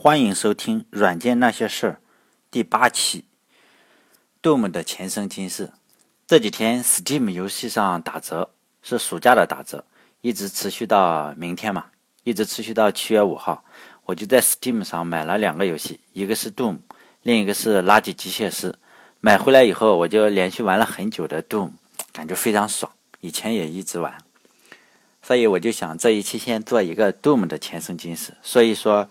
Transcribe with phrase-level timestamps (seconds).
[0.00, 1.92] 欢迎收听《软件那些事儿》
[2.52, 3.24] 第八期。
[4.40, 5.72] Doom 的前生今世。
[6.24, 8.50] 这几天 Steam 游戏上打折，
[8.80, 9.84] 是暑假的打折，
[10.20, 11.86] 一直持续到明天嘛，
[12.22, 13.64] 一直持续到七月五号。
[14.04, 16.78] 我就在 Steam 上买了两个游戏，一个是 Doom，
[17.24, 18.70] 另一个是《垃圾机械师》。
[19.18, 21.72] 买回来以后，我就连续玩了很久的 Doom，
[22.12, 22.92] 感觉非常爽。
[23.20, 24.16] 以前也一直玩，
[25.20, 28.36] 所以我就想这一期先做一个 Doom 的前生今世。
[28.40, 29.10] 所以说。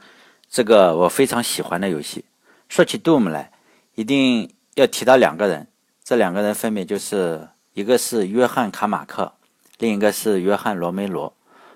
[0.50, 2.26] 这个我非常喜欢的游戏，
[2.70, 3.52] 说起 Doom 来，
[3.96, 5.68] 一定要提到两个人，
[6.04, 9.34] 这两个人分别就是一个是约翰卡马克，
[9.78, 11.34] 另一个是约翰罗梅罗。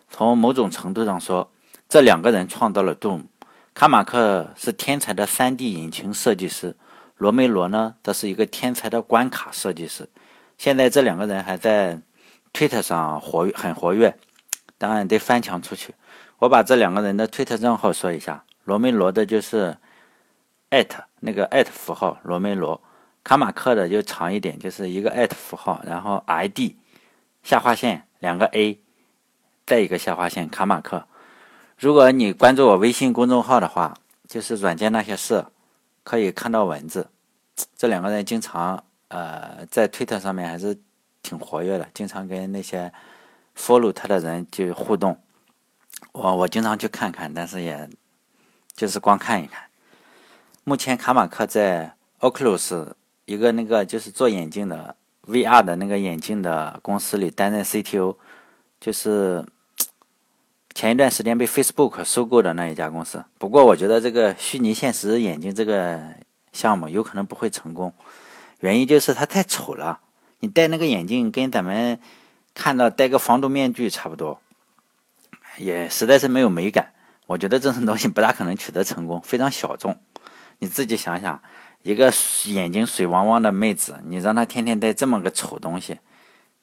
[0.10, 1.52] 从某种程度上说，
[1.90, 3.24] 这两个人创造了 Doom。
[3.74, 6.76] 卡马克是天才的 3D 引擎设计师，
[7.18, 10.10] 罗梅罗呢，则是一个天才的关卡设计师。
[10.58, 12.00] 现在这两个人还在
[12.54, 14.18] Twitter 上活很活跃，
[14.78, 15.94] 当然得翻墙出去。
[16.40, 18.44] 我把这两个人的 Twitter 账号说一下。
[18.64, 19.78] 罗梅罗的就是
[20.70, 22.80] 艾特那个艾特符号，罗梅罗
[23.24, 26.76] 卡马克的就长一点，就是一个艾特符号，然后 ID
[27.44, 28.80] 下划线两个 A，
[29.66, 31.06] 再一个下划线卡马克。
[31.78, 35.46] 如果你关注我微信公众号的话，就是软件那些事，
[36.04, 37.10] 可以看到文字。
[37.76, 40.80] 这两个人经常呃在推特上面还是
[41.22, 42.94] 挺活跃的，经常跟那些
[43.58, 45.20] follow 他的人就互动。
[46.12, 47.90] 我我经常去看看，但是也。
[48.74, 49.64] 就是光看一看。
[50.64, 52.94] 目前卡马克在 Oculus
[53.26, 54.96] 一个那个就是做眼镜的
[55.28, 58.16] VR 的那个眼镜的公司里担任 CTO，
[58.80, 59.46] 就是
[60.74, 63.24] 前一段时间被 Facebook 收购的那一家公司。
[63.38, 66.00] 不过我觉得这个虚拟现实眼镜这个
[66.54, 67.94] 项目有可能不会成功，
[68.60, 70.00] 原因就是它太丑了。
[70.40, 72.00] 你戴那个眼镜跟咱们
[72.54, 74.40] 看到戴个防毒面具差不多，
[75.58, 76.94] 也实在是没有美感。
[77.28, 79.98] 我觉得这种东西不大可能取得成功，非常小众。
[80.60, 81.42] 你自己想想，
[81.82, 82.14] 一个
[82.46, 86.00] 眼睛水汪汪的妹子，你让她天天戴这么个丑东西，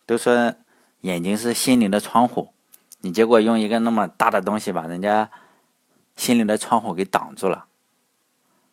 [0.07, 0.55] 都说
[1.01, 2.51] 眼睛是心灵的窗户，
[3.01, 5.31] 你结果用一个那么大的东西把人家
[6.17, 7.65] 心灵的窗户给挡住了。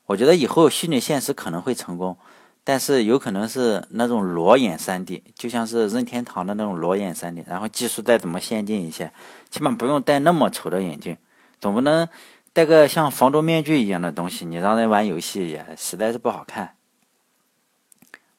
[0.08, 2.18] 我觉得以后虚拟现实可能会成功，
[2.64, 9.12] 但是有可能是那种裸眼 3D，就像是任天堂的那种裸眼 3D，然后技术再怎么先进一些，
[9.50, 11.18] 起码不用戴那么丑的眼镜。
[11.60, 12.08] 总不能
[12.54, 16.76] 戴个像防毒面具一样的东西，你让人玩游戏也实在是不好看。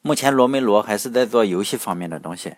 [0.01, 2.55] 目前罗梅罗还是在做游戏方面的东西，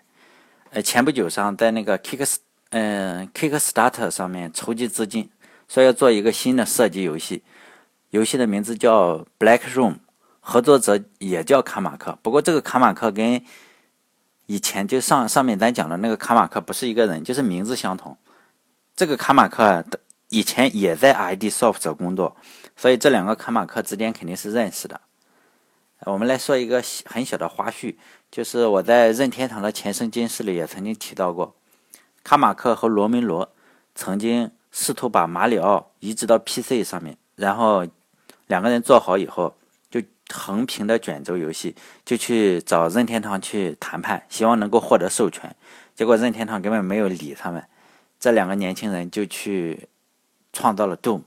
[0.70, 2.36] 呃，前不久上在那个 Kick
[2.70, 5.28] 嗯 Kickstarter 上面筹集资金，
[5.68, 7.42] 说要做一个新的射击游戏，
[8.10, 9.96] 游戏的名字叫 Black Room，
[10.38, 13.44] 合作者也叫卡马克，不过这个卡马克跟
[14.46, 18.16] 以前就上上面咱讲的那个卡马克不是一个人，就是名字相同。
[18.94, 19.84] 这个卡马克。
[20.30, 22.36] 以前也在 ID Soft 工作，
[22.76, 25.00] 所以这两个卡马克之间肯定是认识的。
[26.06, 27.96] 我们来说一个很小的花絮，
[28.30, 31.54] 就是我在任天堂的前生今世里也曾经提到过，
[32.22, 33.52] 卡马克和罗梅罗
[33.94, 37.84] 曾经试图把马里奥移植到 PC 上面，然后
[38.46, 39.56] 两个人做好以后，
[39.90, 40.00] 就
[40.32, 41.74] 横屏的卷轴游戏，
[42.04, 45.54] 就去找任天堂去谈判，希望能够获得授权，
[45.96, 47.62] 结果任天堂根本没有理他们，
[48.20, 49.88] 这两个年轻人就去。
[50.52, 51.22] 创造了 Doom，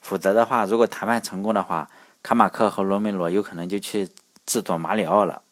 [0.00, 1.90] 否则的话，如果谈判成功的话，
[2.22, 4.08] 卡马克和罗梅罗有可能就去
[4.44, 5.42] 制作马里奥了。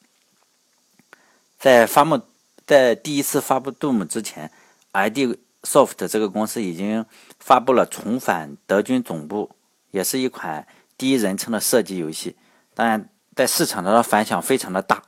[1.58, 2.20] 在发布
[2.66, 4.50] 在第一次发布 Doom 之前
[4.92, 7.04] ，ID Soft 这个公司已经
[7.38, 9.50] 发布了《重返德军总部》，
[9.90, 10.66] 也是一款
[10.98, 12.36] 第一人称的射击游戏。
[12.74, 15.02] 当然，在市场上的反响非常的大。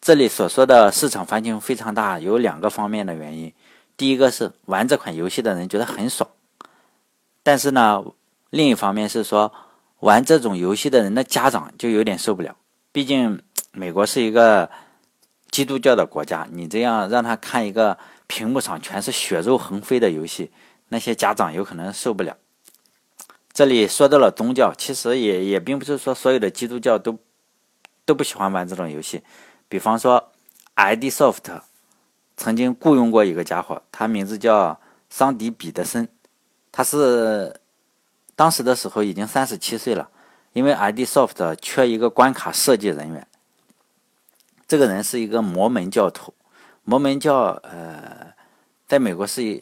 [0.00, 3.52] 这里所说的市场反响非常大，有两个方面的原因。
[3.96, 6.28] 第一个是玩这款游戏的人觉得很爽。
[7.42, 8.04] 但是呢，
[8.50, 9.52] 另一方面是说，
[10.00, 12.56] 玩这种游戏的人的家长就有点受不了。
[12.92, 13.42] 毕竟
[13.72, 14.70] 美国是一个
[15.50, 20.50] 基督教的国家，你这样让他看一个屏幕上全是血肉横飞的游戏，
[20.88, 22.36] 那些家长有可能受不了。
[23.52, 27.18] 这里说到了宗教，其实也也并不是说所有的基督教都
[28.04, 29.22] 都不喜欢玩这种游戏。
[29.68, 30.30] 比方说
[30.74, 31.62] ，ID Soft
[32.36, 36.08] 曾经雇佣过一个家伙，他名字叫桑迪彼得森。
[36.72, 37.60] 他是
[38.36, 40.08] 当时的时候已经三十七岁了，
[40.52, 43.26] 因为 ID Soft 缺一个关卡设计人员。
[44.68, 46.32] 这个人是一个摩门教徒，
[46.84, 48.32] 摩门教呃，
[48.86, 49.60] 在美国是，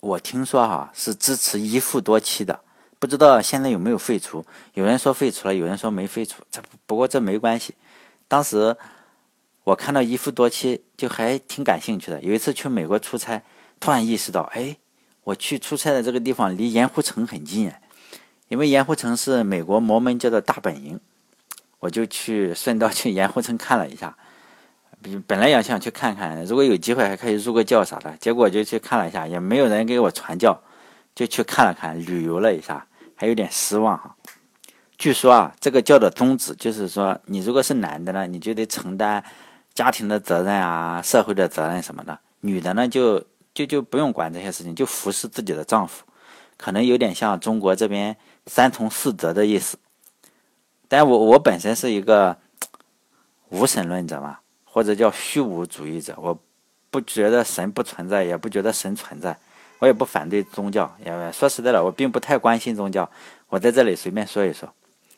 [0.00, 2.60] 我听说哈是支持一夫多妻的，
[2.98, 4.44] 不知道现在有没有废除？
[4.74, 6.42] 有人说废除了，有人说没废除。
[6.50, 7.74] 这不过这没关系。
[8.28, 8.76] 当时
[9.64, 12.20] 我看到一夫多妻就还挺感兴趣的。
[12.20, 13.42] 有一次去美国出差，
[13.80, 14.76] 突然意识到，哎。
[15.24, 17.72] 我去出差的这个地方离盐湖城很近，
[18.48, 20.98] 因为盐湖城是美国摩门教的大本营，
[21.80, 24.16] 我就去顺道去盐湖城看了一下。
[25.26, 28.16] 本来也想去看看，如果有机会还可以入个教啥的。
[28.20, 30.62] 结果就去看了一下，也没有人给我传教，
[31.14, 32.86] 就去看了看，旅游了一下，
[33.16, 34.14] 还有点失望哈。
[34.96, 39.24] 据说啊，这个教的宗旨就是说，你如果是男的呢，你就得承担
[39.74, 46.04] 家庭的责任啊、社会的责任什么的；女的呢，就就就不用管这些事情，就服侍自己的丈夫。
[46.56, 48.16] 可能有点像中国这边
[48.46, 49.78] 三从四德的意思。
[50.88, 52.38] 但我我本身是一个
[53.48, 54.38] 无神论者嘛。
[54.74, 56.38] 或者叫虚无主义者，我
[56.90, 59.36] 不觉得神不存在，也不觉得神存在，
[59.80, 60.90] 我也不反对宗教。
[61.04, 63.10] 也说实在的，我并不太关心宗教。
[63.50, 64.72] 我在这里随便说一说。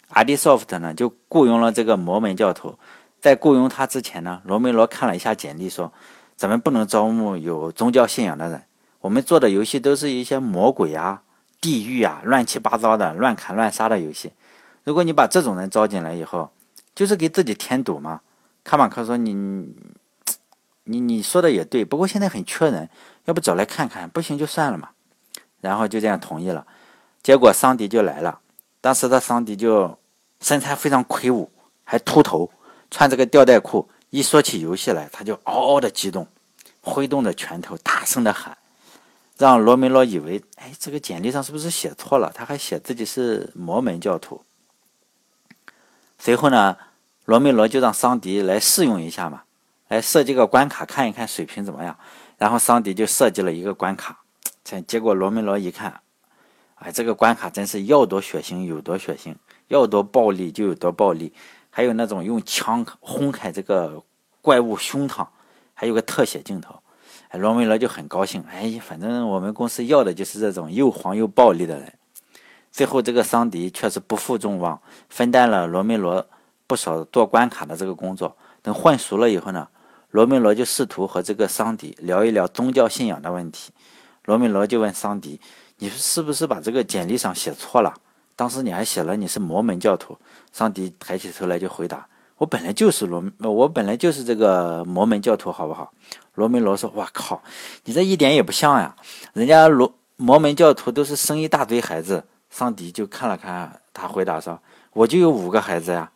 [0.08, 2.76] 阿迪 soft 呢，就雇佣了这个摩门教徒。
[3.20, 5.92] 在雇佣他之前呢，罗梅罗看了一下简历，说
[6.36, 8.62] ：“咱们不能招募有宗教信仰的人。
[9.00, 11.22] 我们做的游戏都是一些魔鬼啊、
[11.60, 14.32] 地狱啊、乱七八糟的、乱砍乱杀的游戏。
[14.82, 16.50] 如果你把这种人招进来以后，
[16.94, 18.20] 就是给自己添堵嘛。”
[18.64, 19.34] 卡马克说：“你，
[20.84, 22.88] 你你说的也对，不过现在很缺人，
[23.26, 24.08] 要不找来看看？
[24.08, 24.88] 不行就算了嘛。”
[25.60, 26.66] 然后就这样同意了。
[27.22, 28.40] 结果桑迪就来了。
[28.80, 29.98] 当时的桑迪就
[30.40, 31.50] 身材非常魁梧，
[31.84, 32.50] 还秃头，
[32.90, 33.88] 穿着个吊带裤。
[34.14, 36.24] 一说起游戏来，他就嗷嗷的激动，
[36.80, 38.56] 挥动着拳头，大声的喊，
[39.36, 42.30] 让罗梅罗以为：“哎，这个简历上是不是写错了？
[42.32, 44.40] 他还写自己是摩门教徒。”
[46.20, 46.76] 随后呢？
[47.24, 49.42] 罗梅罗就让桑迪来试用一下嘛，
[49.88, 51.98] 来设计个关卡看一看水平怎么样。
[52.38, 54.20] 然后桑迪就设计了一个关卡，
[54.62, 56.02] 结结果罗梅罗一看，
[56.76, 59.34] 哎，这个关卡真是要多血腥有多血腥，
[59.66, 61.32] 要多暴力就有多暴力，
[61.74, 64.00] 还有那种用枪轰开这个
[64.40, 65.26] 怪物胸膛，
[65.74, 66.72] 还有个特写镜头。
[67.32, 71.92] 罗梅罗就很高兴，哎，反正我们公司要的就是这种又黄又暴力的人。
[72.70, 76.24] 最后这个桑迪却是不负众望，分担了罗梅罗。
[76.66, 79.68] 不少做关卡的这个工作，等混熟了以后呢，
[80.08, 83.70] 罗梅罗就试图和这个桑迪聊一聊宗教信仰的问题。
[84.24, 85.38] 罗梅罗就问桑迪
[85.76, 87.92] ：“你是不是把这个简历上写错了？
[88.36, 90.16] 当时你还写了你是摩门教徒。”
[90.52, 92.06] 桑迪抬起头来就回答
[92.38, 95.92] ：“我本来就是罗，我本来就是这个摩门教徒，好不好？”
[96.34, 97.42] 罗梅罗说：“哇靠，
[97.84, 98.94] 你这一点也不像呀！
[99.32, 104.60] 人家罗摩门教徒都是生一大堆孩子。”桑迪就看了看他，回答说
[104.92, 106.10] ：“我就有五个孩子呀。”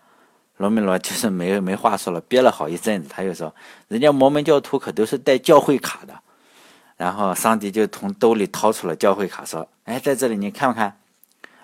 [0.58, 3.52] 罗梅罗就是没没话说了，憋了好一阵子，他又说
[3.88, 6.14] ：“人家摩门教徒可都是带教会卡的。”
[6.96, 10.96] 然后桑迪就从兜里掏出了教会卡，说：“哎，在这里你看不看？”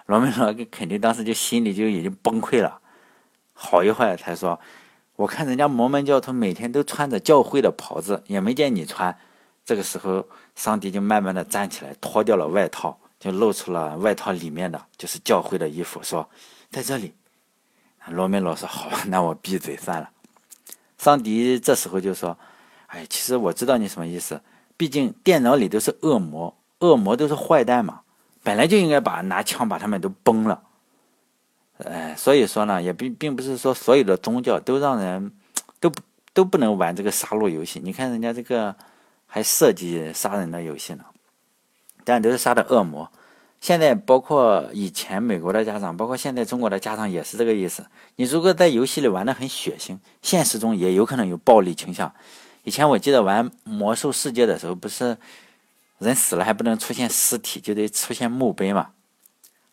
[0.06, 2.80] 罗梅罗肯定当时就心里就已经崩溃了，
[3.52, 4.60] 好一会儿才说
[5.16, 9.16] ：“我看人家摩门教徒每天都穿着教会的袍子，也没见你穿。”
[9.64, 16.28] 这个时候，桑迪就慢慢的站起来，脱掉了外套，就露出了外套里面的就是教会的衣服，说
[16.70, 17.14] ：“在这里。”
[18.08, 20.10] 罗梅罗说：“好吧，那我闭嘴算了。”
[20.98, 22.36] 桑迪这时候就说
[22.88, 24.42] ：“哎，其实我知道你什么意思。
[24.76, 28.02] 毕竟电脑里都是恶魔，恶魔都是坏蛋嘛，
[28.44, 30.62] 本来就应该把拿枪把他们都崩了。
[31.79, 35.32] 哎，所以说呢，也并并不是说所有的宗教都让人
[35.81, 35.91] 都
[36.32, 37.81] 都不能玩这个杀戮游戏。
[37.82, 38.76] 你看人家这个
[39.26, 41.05] 还设计杀人的游戏呢，
[42.05, 43.11] 但都是杀的恶魔。”
[43.61, 47.87] 现在包括以前美国的家长，包括现在中国的家长也是这个意思。
[48.16, 52.12] 你如果在游戏里玩的很血腥，现实中也有可能有暴力倾向。
[52.64, 55.16] 以前我记得玩魔兽世界的时候，不是
[56.04, 58.90] 人死了还不能出现尸体，就得出现墓碑嘛。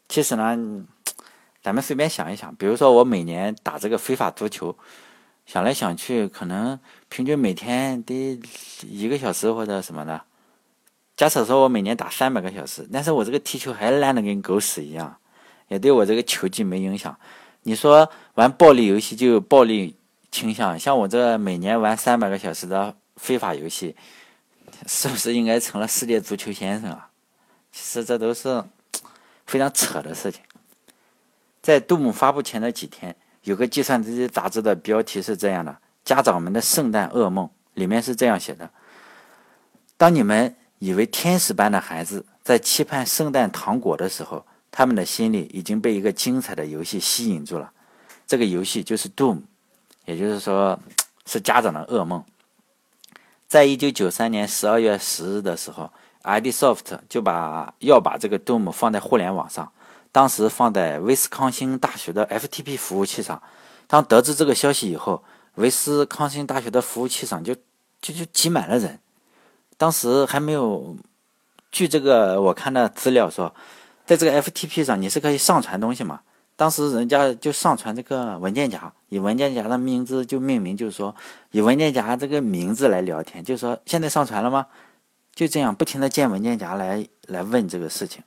[0.09, 0.57] 其实呢，
[1.61, 4.75] 咱们随便想一想，比如说我每年打这个非法足球，
[5.45, 8.39] 想来想去，可能平均每天得
[8.81, 10.21] 一个小时或者什么的。
[11.15, 15.15] 假设说我每年打三百个小时，但是我这个踢球还烂的跟狗屎一样，
[15.67, 17.15] 也对我这个球技没影响。
[17.63, 19.95] 你说玩暴力游戏就有暴力
[20.31, 23.95] 倾向，像我这每年玩三百个小时的非法游戏，
[24.87, 27.09] 是不是应该成了世界足球先生啊？
[27.71, 28.63] 其实这都是
[29.47, 30.41] 非常扯的事情。
[31.61, 38.69] 在杜姆发布前的几天，有个计算机杂志的标题是这样的：“家长们的圣诞噩梦”，里面是这样写的
[39.97, 47.71] ：“当你们。”以为天使般的孩子在期盼圣诞糖果的时候，他们的心里已经被一个精彩的游戏吸引住了。
[48.25, 49.43] 这个游戏就是 Doom，
[50.05, 50.79] 也就是说
[51.27, 52.25] 是家长的噩梦。
[53.51, 55.91] 在一九九三年十二月十日的时候
[56.23, 59.69] ，ID Soft 就把要把这个 Doom 放在互联网上，
[60.09, 63.43] 当时放在威斯康星大学的 FTP 服务器上。
[63.87, 65.21] 当得知这个消息以后，
[65.55, 67.53] 威斯康星大学的服务器上就
[68.01, 68.97] 就就挤满了人。
[69.75, 70.95] 当时还没有，
[71.73, 73.53] 据这个我看的资料说，
[74.05, 76.21] 在这个 FTP 上你是可以上传东西嘛？
[76.61, 81.15] 当时人家就上传这个文件夹，以文件夹的名字就命名，就是说
[81.49, 84.67] 以文件夹这个名字来聊天，就是说现在上传了吗？
[85.33, 88.23] 就这样不停的建文件夹来来问这个事情。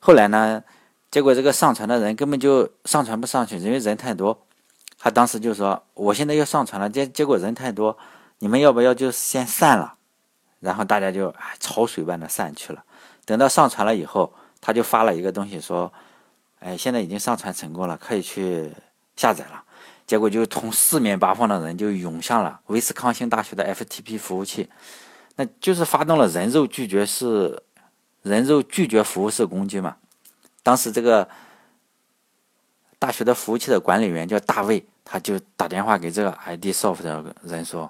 [0.00, 0.60] 后来呢，
[1.08, 4.36] 结果这个上传的人根本就上传不上去，因为人太多。
[4.98, 7.96] 他当时就说：“我现在要上传了，结结果人太多，
[8.40, 9.94] 你们要不要就先散了？”
[10.58, 12.82] 然后大家就哎潮水般的散去了。
[13.24, 15.92] 等到上传了以后，他就发了一个东西说
[16.66, 18.70] ：“哎，现在已经上传成功了，可以去
[19.16, 19.62] 下载了。”
[20.06, 24.68] 结果就从四面八方的人就涌向了威斯康星大学的 FTP 服务器，
[25.36, 27.62] 那就是发动了人肉拒绝式
[28.22, 29.96] 人肉拒绝服务式攻击嘛。
[30.62, 31.28] 当时这个
[32.98, 34.84] 大学的服务器的管理员叫大卫。
[35.08, 37.88] 他就打电话给这个 ID Soft 的人说：“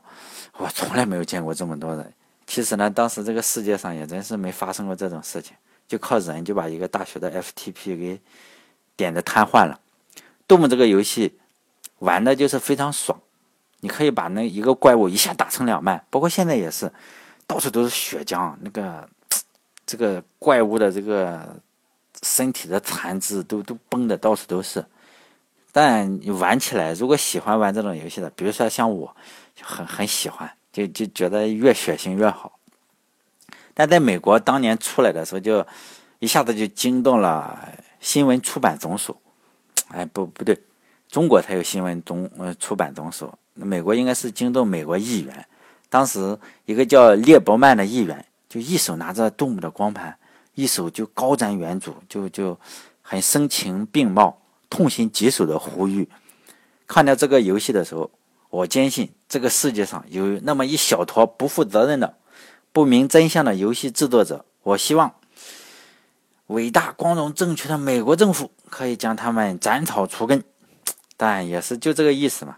[0.58, 2.12] 我从来没有见过这么多人。
[2.46, 5.56] 其实呢，当时这个世界上也真是没发生过这种事情，
[5.88, 8.20] 就靠人就把一个大学的 FTP 给
[8.96, 9.80] 点的瘫痪了。
[10.48, 11.38] Doom 这个游戏
[11.98, 13.20] 玩的就是非常爽，
[13.80, 16.92] 你可以把那一个怪物一下打成两半，包括现在也是，
[17.46, 19.08] 到处都是血浆，那个
[19.84, 21.60] 这个怪物的这个
[22.22, 24.84] 身体的残肢都都崩的到处都是。”
[25.72, 29.14] 但玩起来，如果喜欢玩这种游戏的，比如说像我，
[29.60, 32.58] 很很喜欢，就就觉得越血腥越好。
[33.74, 35.66] 但在美国当年出来的时候，就
[36.18, 37.58] 一下子就惊动了
[38.06, 39.16] 新闻出版总署。
[39.88, 40.56] 哎，不不对，
[41.08, 45.44] 中国才有新闻总呃出版总署，美国应该是惊动美国议员。
[45.88, 50.16] 当时一个叫列伯曼的议员，就一手拿着动物的光盘，
[50.54, 52.56] 一手就高瞻远瞩，就就
[53.02, 54.40] 很声情并茂。
[54.70, 56.08] 痛心疾首的呼吁，
[56.86, 58.08] 看到这个游戏的时候，
[58.50, 62.14] 我坚信这个世界上有那么一小坨不负责任的、
[62.72, 64.44] 不明真相的游戏制作者。
[64.62, 65.12] 我希望
[66.48, 70.42] 伟大、光荣、正确的美国政府可以将他们斩草除根。
[71.16, 72.56] 但也是就这个意思嘛。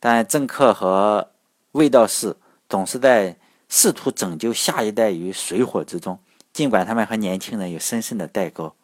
[0.00, 1.30] 但政客和
[1.72, 2.36] 卫道士
[2.68, 3.36] 总是在
[3.68, 6.18] 试图拯救下一代于水火之中，
[6.52, 8.74] 尽管他们和年轻人有深深的代沟。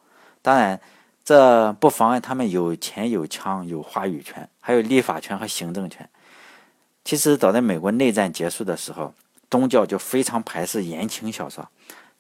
[0.43, 0.81] 当然。
[1.27, 6.07] 这不妨碍他们有钱有枪有话语权，还有立法权和行政权。
[7.03, 9.15] 其实早在美国内战结束的时候，
[9.49, 11.67] 宗教就非常排斥言情小说。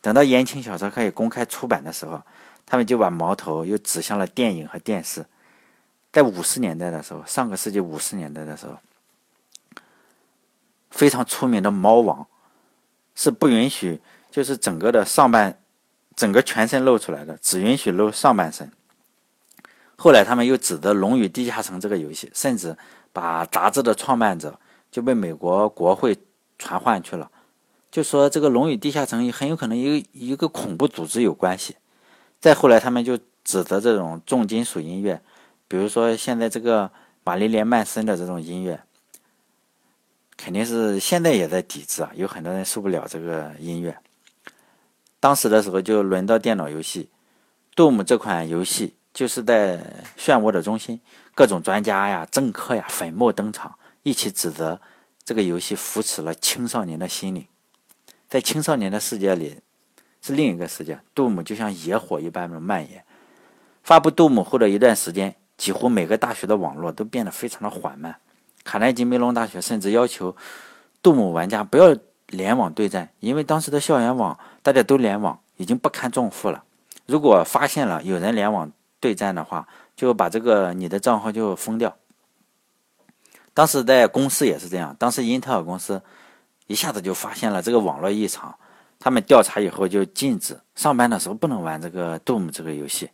[0.04, 2.20] 等到言情小说可以公开出版的时候，
[2.66, 5.24] 他们就把矛头又指向了电影和电视。
[6.12, 8.76] 在五十年代的时候，上个世纪五十年代的时候，
[10.90, 12.26] 非常出名的猫王
[13.14, 13.98] 是不允许，
[14.30, 15.58] 就是整个的上半
[16.14, 18.70] 整个全身露出来的，只允许露上半身。
[19.96, 22.76] 后来他们又指责《龙与地下城》这个游戏，甚至
[23.10, 26.14] 把杂志的创办者就被美国国会
[26.58, 27.30] 传唤去了，
[27.94, 31.76] 就说这个《龙与地下城》很有可能与一个恐怖组织有关系。
[32.40, 35.22] 再后来，他们就指责这种重金属音乐，
[35.68, 36.90] 比如说现在这个
[37.22, 38.82] 玛丽莲·曼森的这种音乐，
[40.36, 43.96] 肯定是现在也在抵制啊，有很多人受不了这个音乐。
[45.20, 47.08] 当时的时候就轮到电脑游戏
[47.80, 48.94] 《Doom》这款游戏。
[49.14, 49.78] 就是在
[50.18, 51.00] 漩涡的中心，
[51.36, 54.80] 各种专家呀、政客呀粉墨登场，一起指责
[55.24, 57.46] 这个游戏扶持了青少年的心理。
[58.34, 59.60] 在青少年的世界里，
[60.20, 60.98] 是另一个世界。
[61.14, 63.04] 杜姆就像野火一般的蔓延。
[63.84, 68.16] 发布杜姆后的一段时间，几乎每个大学的网络都变得非常的缓慢。
[68.64, 70.34] 卡耐基梅隆大学甚至要求
[71.00, 76.64] 杜姆玩家不要联网对战，因为当时的校园网大家都联网，已经不堪重负了。
[77.06, 81.96] 如果发现了有人联网，对战的话，就把这个你的账号就封掉。
[83.52, 86.02] 当时在公司也是这样，当时英特尔公司
[86.66, 88.54] 一下子就发现了这个网络异常，
[88.98, 93.10] 他们调查以后就禁止上班的时候不能玩这个 Doom 这个游戏。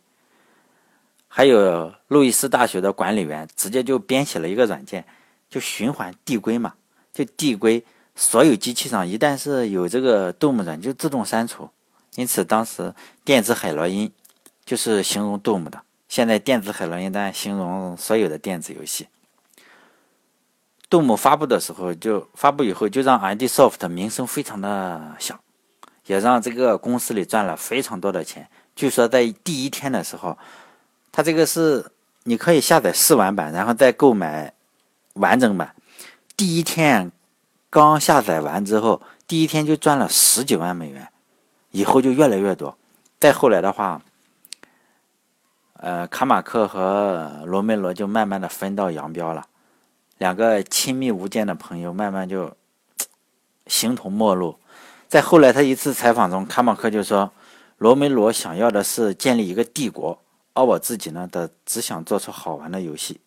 [1.27, 5.05] 还有路易斯大学的管理员直接就编写了一个软件，
[5.49, 6.73] 就循环递归嘛，
[7.13, 7.83] 就递归
[8.15, 11.69] 所有机器上一旦是有这个 Doom 软就自动删除。
[12.15, 12.93] 因此当时
[13.23, 14.11] 电子海洛因。
[14.63, 19.07] 就是形容 Doom 的，现在电子海洛因在形容所有的电子游戏。
[20.91, 25.39] Doom 发布的时候就发布以后就让 ID Soft 名声非常的响，
[26.05, 28.49] 也让这个公司里赚了非常多的钱。
[28.75, 30.37] 据说在第一天的时候，
[31.09, 31.89] 它这个是
[32.23, 34.53] 你可以下载试玩版，然后再购买
[35.13, 35.73] 完整版。
[36.35, 37.09] 第一天
[37.69, 41.07] 刚下载完之后，第一天就赚了十几万美元，
[41.71, 42.77] 以后就越来越多。
[43.17, 44.01] 再后来的话。
[45.83, 49.43] 呃，卡马克和罗梅罗就慢慢的分道扬镳了，
[50.21, 52.55] 两个亲密无间的朋友慢慢就
[53.65, 54.55] 形同陌路。
[55.07, 57.31] 在后来他一次采访中，卡马克就说
[57.79, 60.21] ：“罗梅罗想要的是建立一个帝国，
[60.53, 63.19] 而我自己呢的只想做出好玩的游戏。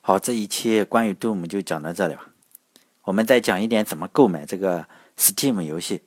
[0.00, 2.28] 好，这一期关于 Doom 就讲到这里吧。
[3.02, 4.86] 我们再讲一点怎么购买这个
[5.18, 6.02] Steam 游戏。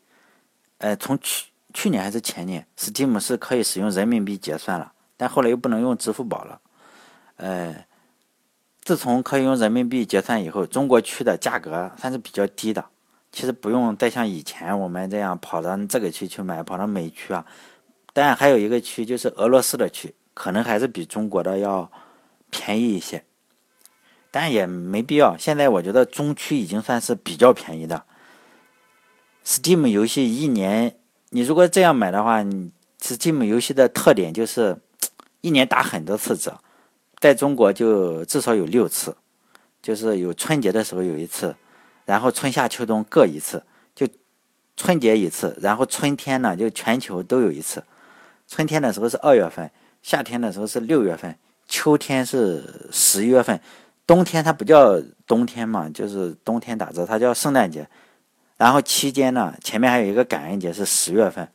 [0.78, 6.62] 呃，从去去年还是前年，Steam 是可以使用人民币结算了，但后来又不能用支付宝了。
[7.36, 7.86] 呃，
[8.84, 12.84] 自从可以用人民币结算以后，中国区的价格算是比较低的。
[13.32, 17.46] 其实不用再像以前我们这样跑到这个区去买，跑到美区啊。
[18.14, 21.90] 但还有一个区就是俄罗斯的区，可能还是比中国的要
[22.52, 23.24] 便宜一些。
[24.30, 25.38] 但也没必要。
[25.38, 28.04] 现在我觉得中区已经算是比较便宜的。
[29.46, 30.96] Steam 游戏一年，
[31.30, 32.44] 你如果这样买的话
[33.00, 34.78] ，Steam 游戏的特点就是
[35.42, 36.60] 一年打很多次折，
[37.24, 39.16] 在中国就至少有六次，
[39.82, 41.56] 就是有春节的时候有一次，
[42.04, 43.64] 然后春夏秋冬各一次，
[43.96, 44.06] 就
[44.76, 47.82] 春节一次，然后春天呢就全球都有一次。
[48.46, 51.34] 春天的时候是二月份，夏天的时候是六月份，
[51.66, 53.58] 秋天是十一月份，
[54.06, 57.88] 冬天它不叫冬天嘛，就是冬天打折，它叫圣诞节。
[58.58, 61.48] 然后期间呢，前面还有一个感恩节是十月份，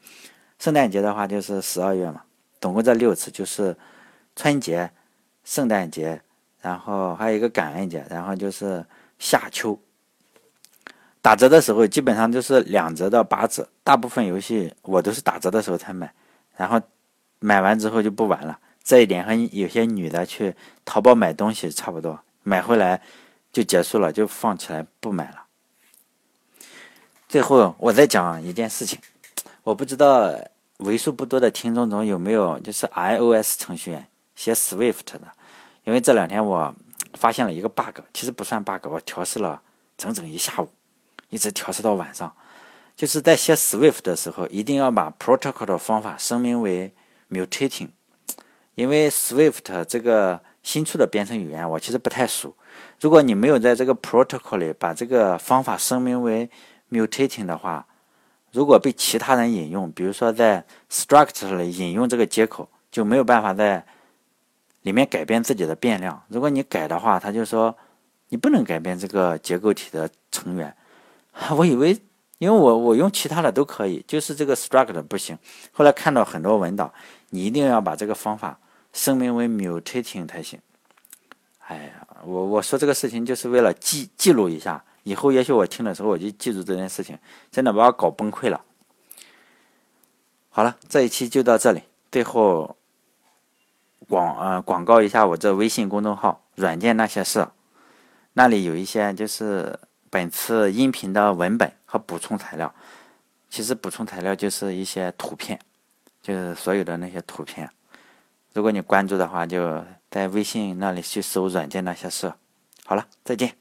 [0.59, 2.23] 圣诞节的话就是十二月嘛，
[2.59, 3.77] 总共这六次就是
[4.35, 4.91] 春节、
[5.49, 6.21] 圣诞节，
[6.61, 8.85] 然后还有一个感恩节，然后就是
[9.19, 9.81] 夏秋。
[11.23, 16.13] 打折的时候基本上就是两折到八折，大部分游戏我都是打折的时候才买，
[16.55, 16.79] 然后
[17.39, 18.59] 买完之后就不玩了。
[18.85, 23.01] 这一点和有些女的去淘宝买东西差不多，买回来
[23.51, 25.45] 就结束了，就放起来不买了。
[27.27, 28.99] 最后，我再讲一件事情，
[29.63, 30.31] 我不知道
[30.77, 35.33] 为数不多的听众中有没有就是 iOS 程序员写 Swift 的，
[35.89, 36.75] 因为这两天我
[37.15, 39.63] 发现了一个 bug，其实不算 bug，我调试了
[39.97, 40.69] 整整一下午，
[41.31, 42.31] 一直调试到晚上。
[42.95, 46.93] 就是在写 Swift 的时候，一定要把 protocol 的方法声明为
[47.31, 47.89] mutating，
[48.75, 52.55] 因为 Swift 这个新出的编程语言我其实不太熟，
[53.01, 56.51] 如果你没有在这个 protocol 里把这个方法声明为
[56.91, 57.87] mutating 的话，
[58.53, 63.87] 如果被其他人引用，比如说在 struct 里引用这个接口，就没有办法在
[64.89, 66.25] 里面改变自己的变量。
[66.29, 67.77] 如果你改的话，他就说
[68.31, 70.75] 你不能改变这个结构体的成员。
[71.59, 72.01] 我以为，
[72.39, 75.37] 因为我我用其他的都可以，就是这个 struct 不行。
[75.73, 76.91] 后来看到很多文档，
[77.29, 78.59] 你一定要把这个方法
[78.95, 80.59] 声明为 mutating 才行。
[81.67, 84.83] 哎呀，我我说这个事情就是为了记记录一下。
[85.03, 87.19] 以后也许我听的时候，我就记住这件事情，
[87.51, 88.65] 真的把我搞崩溃了。
[90.49, 91.83] 好了，这一期就到这里。
[92.11, 92.78] 最后
[94.09, 97.47] 广呃广告一下我这微信公众号“软件那些事”，
[98.33, 99.79] 那里有一些就是
[100.11, 102.75] 本次音频的文本和补充材料。
[103.51, 105.59] 其实补充材料就是一些图片，
[106.23, 107.71] 就是所有的那些图片。
[108.53, 112.33] 如果你关注的话，就在微信那里去搜“软件那些事”。
[112.85, 113.55] 好了，再见。